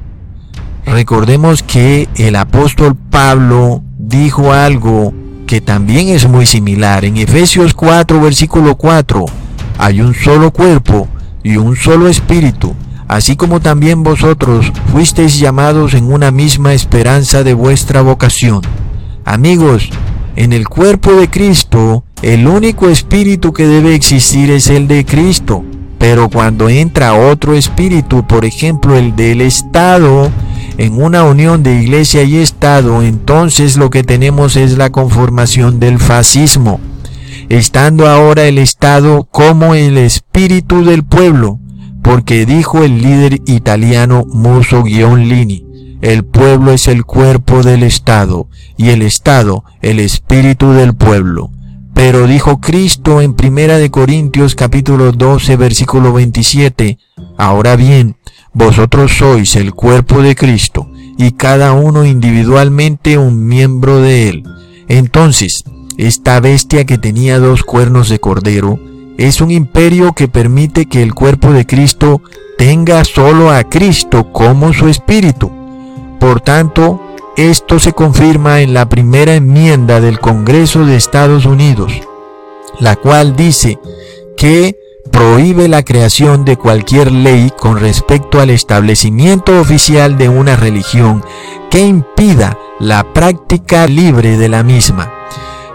Recordemos 0.86 1.62
que 1.62 2.08
el 2.16 2.38
apóstol 2.38 2.96
Pablo 2.96 3.84
dijo 3.98 4.54
algo 4.54 5.14
que 5.46 5.60
también 5.60 6.08
es 6.08 6.26
muy 6.26 6.46
similar 6.46 7.04
en 7.04 7.18
Efesios 7.18 7.74
4 7.74 8.22
versículo 8.22 8.76
4 8.78 9.47
hay 9.78 10.02
un 10.02 10.14
solo 10.14 10.52
cuerpo 10.52 11.08
y 11.44 11.58
un 11.58 11.76
solo 11.76 12.08
espíritu, 12.08 12.76
así 13.08 13.36
como 13.36 13.60
también 13.60 14.04
vosotros 14.04 14.72
fuisteis 14.92 15.40
llamados 15.40 15.94
en 15.94 16.12
una 16.12 16.32
misma 16.32 16.74
esperanza 16.74 17.44
de 17.44 17.54
vuestra 17.54 18.02
vocación. 18.02 18.62
Amigos, 19.24 19.90
en 20.36 20.54
el 20.54 20.68
cuerpo 20.68 21.14
de 21.14 21.30
Cristo, 21.30 22.04
el 22.22 22.48
único 22.48 22.90
espíritu 22.90 23.54
que 23.54 23.68
debe 23.68 23.94
existir 23.94 24.52
es 24.52 24.70
el 24.70 24.88
de 24.88 25.06
Cristo. 25.06 25.64
Pero 26.00 26.30
cuando 26.30 26.70
entra 26.70 27.16
otro 27.16 27.56
espíritu, 27.56 28.26
por 28.28 28.46
ejemplo 28.46 28.96
el 28.96 29.16
del 29.16 29.42
Estado, 29.42 30.30
en 30.78 31.02
una 31.02 31.24
unión 31.24 31.64
de 31.64 31.82
iglesia 31.82 32.22
y 32.22 32.38
Estado, 32.38 33.02
entonces 33.02 33.78
lo 33.78 33.90
que 33.90 34.04
tenemos 34.04 34.56
es 34.56 34.78
la 34.78 34.92
conformación 34.92 35.80
del 35.80 35.98
fascismo 35.98 36.80
estando 37.50 38.08
ahora 38.08 38.46
el 38.46 38.58
Estado 38.58 39.28
como 39.32 39.76
el 39.76 39.98
espíritu 39.98 40.84
del 40.84 41.04
pueblo, 41.04 41.60
porque 42.04 42.46
dijo 42.46 42.84
el 42.84 43.02
líder 43.02 43.42
italiano 43.46 44.26
Musso-Lini, 44.28 45.66
el 46.02 46.24
pueblo 46.26 46.72
es 46.72 46.88
el 46.88 47.06
cuerpo 47.06 47.64
del 47.64 47.84
Estado 47.84 48.48
y 48.78 48.90
el 48.90 49.02
Estado 49.02 49.64
el 49.82 50.00
espíritu 50.00 50.72
del 50.72 50.96
pueblo. 50.96 51.52
Pero 51.94 52.28
dijo 52.28 52.62
Cristo 52.62 53.22
en 53.22 53.34
Primera 53.34 53.80
de 53.80 53.90
Corintios 53.90 54.54
capítulo 54.54 55.12
12 55.12 55.56
versículo 55.56 56.14
27, 56.14 57.00
ahora 57.38 57.76
bien, 57.76 58.18
vosotros 58.54 59.18
sois 59.18 59.56
el 59.56 59.74
cuerpo 59.74 60.22
de 60.22 60.36
Cristo 60.36 60.88
y 61.18 61.32
cada 61.32 61.74
uno 61.74 62.06
individualmente 62.06 63.18
un 63.18 63.48
miembro 63.48 64.00
de 64.00 64.30
él. 64.30 64.44
Entonces, 64.88 65.64
esta 65.98 66.40
bestia 66.40 66.86
que 66.86 67.00
tenía 67.00 67.40
dos 67.40 67.64
cuernos 67.64 68.08
de 68.08 68.20
cordero 68.20 68.80
es 69.18 69.42
un 69.42 69.50
imperio 69.50 70.14
que 70.14 70.28
permite 70.28 70.86
que 70.86 71.02
el 71.02 71.16
cuerpo 71.16 71.52
de 71.52 71.66
Cristo 71.66 72.22
tenga 72.58 73.04
solo 73.04 73.50
a 73.52 73.64
Cristo 73.64 74.32
como 74.32 74.74
su 74.74 74.88
espíritu. 74.90 75.52
Por 76.20 76.40
tanto, 76.42 77.02
esto 77.36 77.80
se 77.80 77.94
confirma 77.94 78.62
en 78.62 78.76
la 78.76 78.88
primera 78.90 79.34
enmienda 79.34 80.00
del 80.00 80.20
Congreso 80.20 80.86
de 80.86 80.96
Estados 80.96 81.46
Unidos, 81.48 81.92
la 82.80 82.96
cual 82.96 83.36
dice 83.36 83.80
que 84.38 84.78
prohíbe 85.12 85.68
la 85.68 85.84
creación 85.84 86.46
de 86.46 86.58
cualquier 86.58 87.12
ley 87.12 87.52
con 87.58 87.80
respecto 87.80 88.40
al 88.40 88.52
establecimiento 88.52 89.60
oficial 89.60 90.16
de 90.18 90.30
una 90.30 90.56
religión 90.56 91.24
que 91.72 91.80
impida 91.80 92.56
la 92.80 93.14
práctica 93.14 93.88
libre 93.88 94.38
de 94.38 94.50
la 94.50 94.62
misma. 94.62 95.17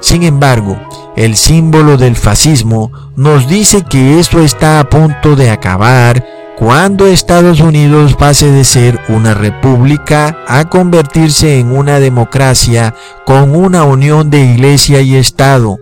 Sin 0.02 0.24
embargo, 0.24 0.76
el 1.16 1.36
símbolo 1.36 1.96
del 1.96 2.16
fascismo 2.16 2.90
nos 3.16 3.48
dice 3.48 3.84
que 3.88 4.18
esto 4.18 4.40
está 4.40 4.80
a 4.80 4.90
punto 4.90 5.36
de 5.36 5.50
acabar 5.50 6.26
cuando 6.58 7.06
Estados 7.06 7.60
Unidos 7.60 8.16
pase 8.16 8.50
de 8.50 8.64
ser 8.64 9.00
una 9.08 9.32
república 9.32 10.38
a 10.48 10.68
convertirse 10.68 11.60
en 11.60 11.70
una 11.70 12.00
democracia 12.00 12.94
con 13.24 13.54
una 13.54 13.84
unión 13.84 14.28
de 14.28 14.44
iglesia 14.44 15.00
y 15.02 15.14
Estado. 15.14 15.78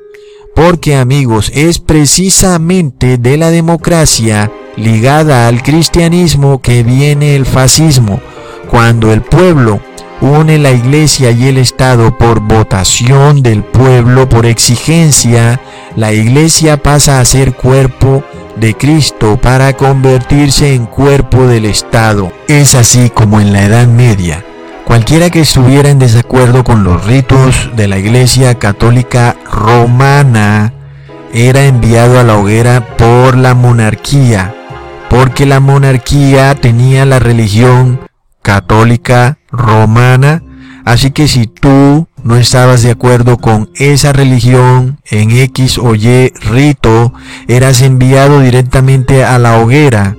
Porque 0.55 0.97
amigos, 0.97 1.50
es 1.55 1.79
precisamente 1.79 3.17
de 3.17 3.39
la 3.39 3.50
democracia 3.50 4.53
ligada 4.77 5.49
al 5.49 5.62
cristianismo 5.62 6.61
que 6.61 6.83
viene 6.83 7.37
el 7.37 7.47
fascismo, 7.47 8.21
cuando 8.69 9.12
el 9.12 9.23
pueblo 9.23 9.81
une 10.21 10.59
la 10.59 10.71
iglesia 10.71 11.31
y 11.31 11.49
el 11.49 11.59
Estado 11.59 12.17
por 12.17 12.41
votación 12.41 13.43
del 13.43 13.62
pueblo, 13.62 14.29
por 14.29 14.47
exigencia, 14.47 15.61
la 15.97 16.12
iglesia 16.12 16.77
pasa 16.77 17.21
a 17.21 17.25
ser 17.25 17.55
cuerpo 17.55 18.23
de 18.57 18.75
Cristo 18.75 19.39
para 19.41 19.73
convertirse 19.73 20.75
en 20.75 20.87
cuerpo 20.87 21.47
del 21.47 21.65
Estado. 21.65 22.33
Es 22.49 22.75
así 22.75 23.11
como 23.11 23.41
en 23.41 23.53
la 23.53 23.65
Edad 23.65 23.87
Media, 23.87 24.45
cualquiera 24.85 25.31
que 25.31 25.41
estuviera 25.41 25.89
en 25.89 25.99
desacuerdo 25.99 26.65
con 26.65 26.85
los 26.85 27.05
ritos 27.07 27.71
de 27.75 27.89
la 27.89 27.99
Iglesia 27.99 28.57
Católica 28.57 29.37
Romana 29.50 30.75
era 31.33 31.65
enviado 31.65 32.19
a 32.19 32.25
la 32.25 32.37
hoguera 32.37 32.97
por 32.97 33.37
la 33.37 33.55
monarquía, 33.55 34.55
porque 35.09 35.47
la 35.47 35.61
monarquía 35.61 36.55
tenía 36.57 37.07
la 37.07 37.21
religión 37.21 38.10
católica 38.42 39.38
romana. 39.50 40.42
Así 40.85 41.11
que 41.11 41.28
si 41.28 41.47
tú 41.47 42.09
no 42.23 42.37
estabas 42.37 42.82
de 42.82 42.90
acuerdo 42.90 43.38
con 43.38 43.70
esa 43.75 44.12
religión 44.12 44.99
en 45.11 45.30
X 45.30 45.78
o 45.78 45.94
Y 45.94 46.32
rito, 46.50 47.12
eras 47.49 47.82
enviado 47.82 48.40
directamente 48.40 49.25
a 49.25 49.38
la 49.38 49.59
hoguera. 49.59 50.16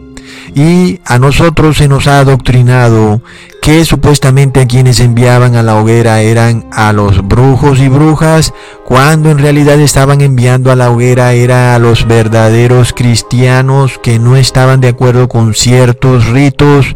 Y 0.53 0.99
a 1.05 1.17
nosotros 1.17 1.77
se 1.77 1.87
nos 1.87 2.07
ha 2.07 2.19
adoctrinado 2.19 3.21
que 3.61 3.85
supuestamente 3.85 4.59
a 4.59 4.67
quienes 4.67 4.99
enviaban 4.99 5.55
a 5.55 5.63
la 5.63 5.75
hoguera 5.75 6.21
eran 6.21 6.65
a 6.71 6.91
los 6.91 7.25
brujos 7.25 7.79
y 7.79 7.87
brujas, 7.87 8.53
cuando 8.83 9.29
en 9.29 9.37
realidad 9.37 9.79
estaban 9.79 10.19
enviando 10.19 10.71
a 10.71 10.75
la 10.75 10.89
hoguera 10.89 11.33
era 11.33 11.73
a 11.73 11.79
los 11.79 12.05
verdaderos 12.05 12.91
cristianos 12.91 13.99
que 14.01 14.19
no 14.19 14.35
estaban 14.35 14.81
de 14.81 14.89
acuerdo 14.89 15.29
con 15.29 15.53
ciertos 15.53 16.27
ritos. 16.27 16.95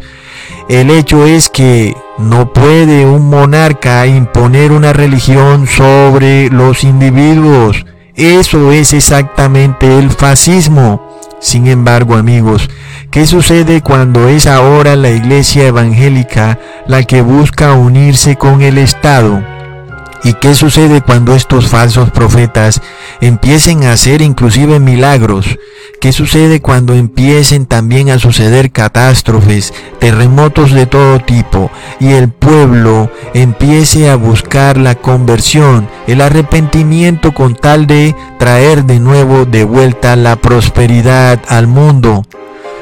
El 0.68 0.90
hecho 0.90 1.24
es 1.24 1.48
que 1.48 1.96
no 2.18 2.52
puede 2.52 3.06
un 3.06 3.30
monarca 3.30 4.06
imponer 4.06 4.72
una 4.72 4.92
religión 4.92 5.66
sobre 5.66 6.50
los 6.50 6.84
individuos. 6.84 7.86
Eso 8.16 8.72
es 8.72 8.92
exactamente 8.92 9.98
el 9.98 10.10
fascismo. 10.10 11.05
Sin 11.40 11.66
embargo, 11.66 12.14
amigos, 12.14 12.68
¿qué 13.10 13.26
sucede 13.26 13.82
cuando 13.82 14.28
es 14.28 14.46
ahora 14.46 14.96
la 14.96 15.10
iglesia 15.10 15.66
evangélica 15.66 16.58
la 16.86 17.02
que 17.04 17.22
busca 17.22 17.74
unirse 17.74 18.36
con 18.36 18.62
el 18.62 18.78
Estado? 18.78 19.55
¿Y 20.24 20.34
qué 20.34 20.54
sucede 20.54 21.02
cuando 21.02 21.34
estos 21.34 21.68
falsos 21.68 22.10
profetas 22.10 22.80
empiecen 23.20 23.84
a 23.84 23.92
hacer 23.92 24.22
inclusive 24.22 24.80
milagros? 24.80 25.58
¿Qué 26.00 26.12
sucede 26.12 26.60
cuando 26.60 26.94
empiecen 26.94 27.66
también 27.66 28.10
a 28.10 28.18
suceder 28.18 28.70
catástrofes, 28.70 29.72
terremotos 29.98 30.72
de 30.72 30.86
todo 30.86 31.20
tipo 31.20 31.70
y 32.00 32.12
el 32.12 32.28
pueblo 32.28 33.10
empiece 33.34 34.10
a 34.10 34.16
buscar 34.16 34.76
la 34.78 34.94
conversión, 34.94 35.88
el 36.06 36.20
arrepentimiento 36.20 37.32
con 37.32 37.54
tal 37.54 37.86
de 37.86 38.14
traer 38.38 38.84
de 38.84 39.00
nuevo 39.00 39.44
de 39.44 39.64
vuelta 39.64 40.16
la 40.16 40.36
prosperidad 40.36 41.40
al 41.48 41.66
mundo? 41.66 42.24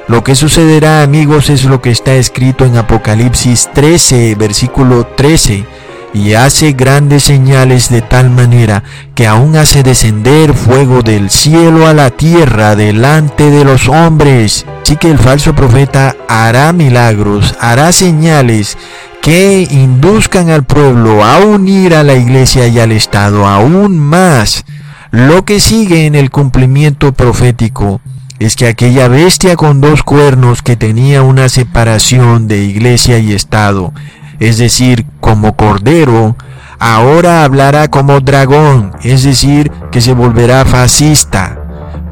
Lo 0.07 0.23
que 0.23 0.35
sucederá 0.35 1.03
amigos 1.03 1.49
es 1.51 1.65
lo 1.65 1.81
que 1.81 1.91
está 1.91 2.15
escrito 2.15 2.65
en 2.65 2.77
Apocalipsis 2.77 3.71
13, 3.73 4.35
versículo 4.35 5.07
13 5.07 5.74
y 6.15 6.35
hace 6.35 6.73
grandes 6.73 7.25
señales 7.25 7.91
de 7.91 8.01
tal 8.01 8.31
manera 8.31 8.85
que 9.17 9.27
aún 9.27 9.57
hace 9.57 9.83
descender 9.83 10.55
fuego 10.55 11.03
del 11.03 11.29
cielo 11.29 11.89
a 11.89 11.93
la 11.93 12.11
tierra 12.11 12.77
delante 12.77 13.51
de 13.51 13.65
los 13.65 13.89
hombres. 13.89 14.65
Así 14.83 14.97
que 14.97 15.11
el 15.11 15.19
falso 15.19 15.55
profeta 15.55 16.17
hará 16.29 16.73
milagros, 16.73 17.55
hará 17.61 17.91
señales 17.91 18.79
que 19.21 19.67
induzcan 19.71 20.51
al 20.51 20.65
pueblo 20.65 21.25
a 21.25 21.39
unir 21.39 21.95
a 21.95 22.05
la 22.05 22.15
iglesia 22.15 22.69
y 22.69 22.79
al 22.79 22.93
Estado 22.93 23.47
aún 23.47 23.99
más. 23.99 24.65
Lo 25.11 25.45
que 25.45 25.61
sigue 25.61 26.07
en 26.07 26.15
el 26.15 26.31
cumplimiento 26.31 27.13
profético 27.13 28.01
es 28.39 28.57
que 28.57 28.67
aquella 28.67 29.09
bestia 29.09 29.57
con 29.57 29.81
dos 29.81 30.03
cuernos 30.03 30.63
que 30.63 30.77
tenía 30.77 31.23
una 31.23 31.49
separación 31.49 32.47
de 32.49 32.65
iglesia 32.65 33.19
y 33.19 33.33
Estado, 33.33 33.93
es 34.41 34.59
decir, 34.59 35.07
como 35.21 35.57
cordero, 35.57 36.37
ahora 36.79 37.45
hablará 37.45 37.89
como 37.89 38.21
dragón, 38.21 38.93
es 39.03 39.23
decir, 39.23 39.71
que 39.91 40.01
se 40.01 40.13
volverá 40.13 40.65
fascista. 40.65 41.59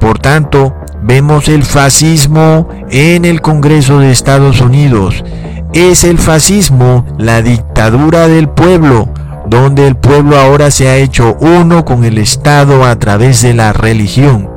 Por 0.01 0.19
tanto, 0.19 0.75
vemos 1.03 1.49
el 1.49 1.65
fascismo 1.65 2.69
en 2.91 3.25
el 3.25 3.41
Congreso 3.41 3.99
de 4.01 4.11
Estados 4.11 4.61
Unidos. 4.61 5.25
Es 5.73 6.05
el 6.05 6.19
fascismo 6.19 7.07
la 7.19 7.43
dictadura 7.43 8.29
del 8.29 8.49
pueblo, 8.49 9.09
donde 9.47 9.87
el 9.87 9.97
pueblo 9.97 10.39
ahora 10.39 10.71
se 10.71 10.89
ha 10.89 10.97
hecho 10.97 11.37
uno 11.41 11.85
con 11.85 12.05
el 12.05 12.19
Estado 12.19 12.85
a 12.85 12.99
través 12.99 13.43
de 13.43 13.55
la 13.55 13.73
religión. 13.73 14.51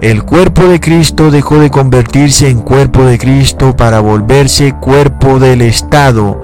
El 0.00 0.22
cuerpo 0.22 0.64
de 0.64 0.80
Cristo 0.80 1.30
dejó 1.30 1.58
de 1.58 1.68
convertirse 1.68 2.48
en 2.48 2.60
cuerpo 2.60 3.04
de 3.04 3.18
Cristo 3.18 3.76
para 3.76 4.00
volverse 4.00 4.72
cuerpo 4.72 5.38
del 5.38 5.60
Estado 5.60 6.40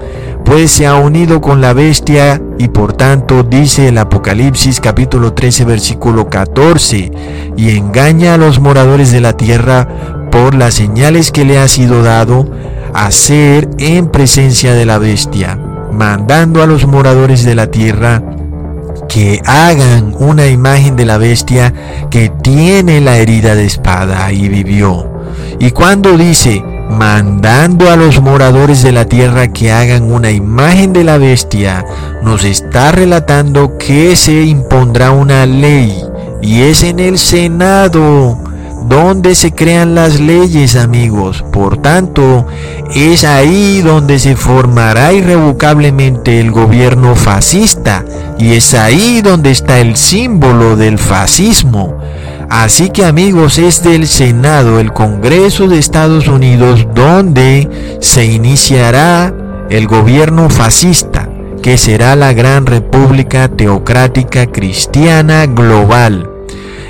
pues 0.47 0.71
se 0.71 0.87
ha 0.87 0.95
unido 0.95 1.41
con 1.41 1.59
la 1.59 1.73
bestia 1.73 2.41
y 2.57 2.69
por 2.69 2.93
tanto 2.93 3.43
dice 3.43 3.89
el 3.89 3.97
Apocalipsis 3.97 4.79
capítulo 4.79 5.33
13 5.33 5.65
versículo 5.65 6.29
14 6.29 7.11
y 7.57 7.77
engaña 7.77 8.35
a 8.35 8.37
los 8.37 8.61
moradores 8.61 9.11
de 9.11 9.19
la 9.19 9.33
tierra 9.33 9.89
por 10.31 10.55
las 10.55 10.75
señales 10.75 11.33
que 11.33 11.43
le 11.43 11.59
ha 11.59 11.67
sido 11.67 12.01
dado 12.01 12.49
hacer 12.93 13.67
en 13.77 14.07
presencia 14.07 14.73
de 14.73 14.85
la 14.85 14.99
bestia, 14.99 15.59
mandando 15.91 16.63
a 16.63 16.65
los 16.65 16.87
moradores 16.87 17.43
de 17.43 17.53
la 17.53 17.69
tierra 17.69 18.23
que 19.09 19.41
hagan 19.45 20.15
una 20.17 20.47
imagen 20.47 20.95
de 20.95 21.05
la 21.05 21.17
bestia 21.17 21.73
que 22.09 22.29
tiene 22.29 23.01
la 23.01 23.17
herida 23.17 23.53
de 23.53 23.65
espada 23.65 24.31
y 24.31 24.47
vivió. 24.47 25.11
Y 25.59 25.71
cuando 25.71 26.17
dice, 26.17 26.63
mandando 26.89 27.89
a 27.89 27.95
los 27.95 28.21
moradores 28.21 28.83
de 28.83 28.91
la 28.91 29.05
tierra 29.05 29.47
que 29.49 29.71
hagan 29.71 30.11
una 30.11 30.31
imagen 30.31 30.93
de 30.93 31.03
la 31.03 31.17
bestia, 31.17 31.85
nos 32.23 32.43
está 32.43 32.91
relatando 32.91 33.77
que 33.77 34.15
se 34.15 34.43
impondrá 34.43 35.11
una 35.11 35.45
ley 35.45 36.01
y 36.41 36.61
es 36.61 36.83
en 36.83 36.99
el 36.99 37.17
Senado 37.17 38.37
donde 38.87 39.35
se 39.35 39.51
crean 39.51 39.95
las 39.95 40.19
leyes 40.19 40.75
amigos. 40.75 41.43
Por 41.51 41.77
tanto, 41.77 42.45
es 42.95 43.25
ahí 43.25 43.81
donde 43.81 44.19
se 44.19 44.35
formará 44.35 45.13
irrevocablemente 45.13 46.39
el 46.39 46.51
gobierno 46.51 47.15
fascista 47.15 48.05
y 48.37 48.53
es 48.53 48.73
ahí 48.73 49.21
donde 49.21 49.51
está 49.51 49.79
el 49.79 49.97
símbolo 49.97 50.75
del 50.75 50.97
fascismo. 50.97 51.97
Así 52.49 52.89
que 52.89 53.05
amigos, 53.05 53.57
es 53.57 53.83
del 53.83 54.07
Senado, 54.07 54.79
el 54.79 54.93
Congreso 54.93 55.67
de 55.67 55.79
Estados 55.79 56.27
Unidos, 56.27 56.87
donde 56.95 57.97
se 57.99 58.25
iniciará 58.25 59.33
el 59.69 59.87
gobierno 59.87 60.49
fascista, 60.49 61.29
que 61.61 61.77
será 61.77 62.15
la 62.15 62.31
gran 62.31 62.65
república 62.65 63.49
teocrática 63.49 64.47
cristiana 64.47 65.45
global. 65.45 66.29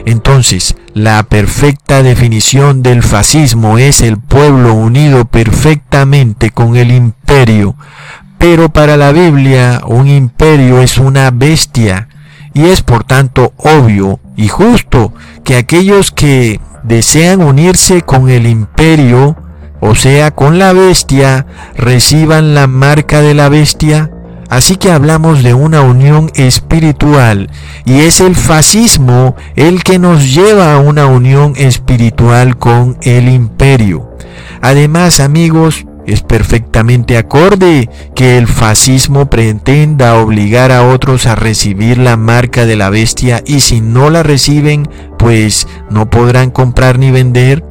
Entonces, 0.06 0.76
la 0.94 1.24
perfecta 1.24 2.04
definición 2.04 2.84
del 2.84 3.04
fascismo 3.04 3.78
es 3.78 4.02
el 4.02 4.18
pueblo 4.18 4.74
unido 4.74 5.26
perfectamente 5.26 6.52
con 6.52 6.76
el 6.76 6.92
imperio. 6.92 7.76
Pero 8.38 8.70
para 8.70 8.96
la 8.96 9.12
Biblia 9.12 9.82
un 9.86 10.08
imperio 10.08 10.82
es 10.82 10.98
una 10.98 11.32
bestia 11.32 12.08
y 12.54 12.66
es 12.66 12.82
por 12.82 13.04
tanto 13.04 13.54
obvio 13.58 14.20
y 14.38 14.48
justo 14.48 15.14
que 15.44 15.58
aquellos 15.58 16.12
que 16.12 16.62
desean 16.84 17.42
unirse 17.42 18.04
con 18.04 18.30
el 18.30 18.46
imperio, 18.46 19.36
o 19.82 19.96
sea, 19.96 20.32
con 20.32 20.60
la 20.60 20.74
bestia, 20.74 21.48
reciban 21.76 22.54
la 22.54 22.68
marca 22.68 23.22
de 23.22 23.34
la 23.34 23.50
bestia. 23.50 24.12
Así 24.48 24.78
que 24.78 24.92
hablamos 24.92 25.44
de 25.44 25.54
una 25.54 25.82
unión 25.82 26.32
espiritual 26.36 27.50
y 27.84 28.02
es 28.02 28.22
el 28.22 28.36
fascismo 28.36 29.36
el 29.58 29.84
que 29.84 30.00
nos 30.00 30.34
lleva 30.34 30.74
a 30.74 30.80
una 30.80 31.08
unión 31.08 31.54
espiritual 31.58 32.58
con 32.58 32.98
el 33.02 33.28
imperio. 33.28 34.10
Además, 34.62 35.20
amigos, 35.20 35.86
es 36.08 36.22
perfectamente 36.22 37.18
acorde 37.18 37.90
que 38.16 38.38
el 38.38 38.48
fascismo 38.48 39.30
pretenda 39.30 40.16
obligar 40.16 40.72
a 40.72 40.88
otros 40.88 41.28
a 41.28 41.36
recibir 41.36 41.98
la 41.98 42.16
marca 42.16 42.66
de 42.66 42.78
la 42.78 42.90
bestia 42.90 43.44
y 43.46 43.60
si 43.60 43.82
no 43.82 44.10
la 44.10 44.24
reciben, 44.24 44.88
pues 45.20 45.68
no 45.90 46.10
podrán 46.10 46.50
comprar 46.50 46.98
ni 46.98 47.12
vender. 47.12 47.64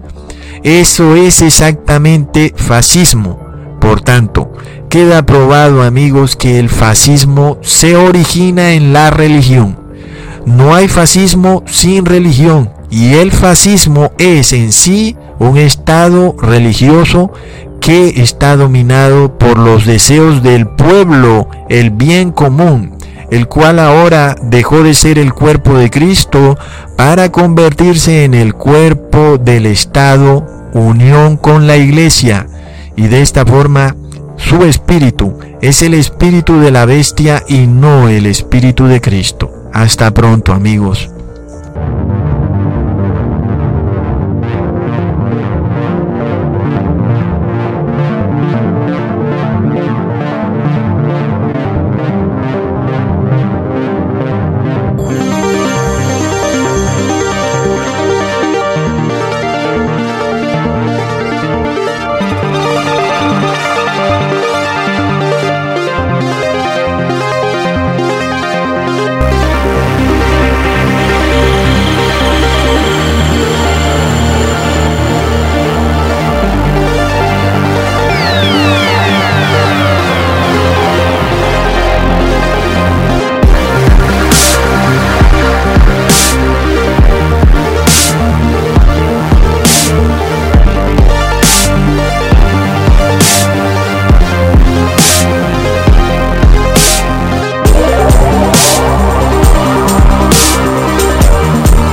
Eso 0.62 1.16
es 1.16 1.40
exactamente 1.40 2.52
fascismo. 2.54 3.40
Por 3.80 4.02
tanto, 4.02 4.52
queda 4.90 5.24
probado 5.24 5.82
amigos 5.82 6.36
que 6.36 6.58
el 6.58 6.68
fascismo 6.68 7.58
se 7.62 7.96
origina 7.96 8.72
en 8.72 8.92
la 8.92 9.10
religión. 9.10 9.78
No 10.44 10.74
hay 10.74 10.88
fascismo 10.88 11.64
sin 11.66 12.04
religión 12.04 12.70
y 12.90 13.14
el 13.14 13.32
fascismo 13.32 14.12
es 14.18 14.52
en 14.52 14.72
sí 14.72 15.16
un 15.38 15.56
estado 15.56 16.34
religioso 16.38 17.32
que 17.86 18.20
está 18.20 18.56
dominado 18.56 19.38
por 19.38 19.60
los 19.60 19.86
deseos 19.86 20.42
del 20.42 20.66
pueblo, 20.66 21.48
el 21.68 21.90
bien 21.90 22.32
común, 22.32 22.98
el 23.30 23.46
cual 23.46 23.78
ahora 23.78 24.34
dejó 24.42 24.82
de 24.82 24.92
ser 24.92 25.20
el 25.20 25.32
cuerpo 25.32 25.78
de 25.78 25.88
Cristo 25.88 26.58
para 26.96 27.30
convertirse 27.30 28.24
en 28.24 28.34
el 28.34 28.54
cuerpo 28.54 29.38
del 29.38 29.66
Estado, 29.66 30.44
unión 30.74 31.36
con 31.36 31.68
la 31.68 31.76
iglesia, 31.76 32.48
y 32.96 33.06
de 33.06 33.22
esta 33.22 33.46
forma 33.46 33.94
su 34.34 34.64
espíritu 34.64 35.38
es 35.62 35.80
el 35.82 35.94
espíritu 35.94 36.58
de 36.58 36.72
la 36.72 36.86
bestia 36.86 37.44
y 37.46 37.68
no 37.68 38.08
el 38.08 38.26
espíritu 38.26 38.86
de 38.86 39.00
Cristo. 39.00 39.52
Hasta 39.72 40.12
pronto 40.12 40.52
amigos. 40.52 41.12